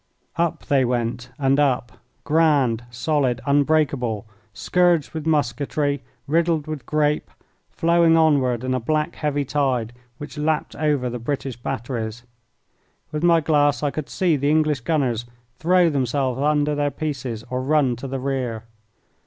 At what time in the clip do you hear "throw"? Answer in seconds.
15.59-15.87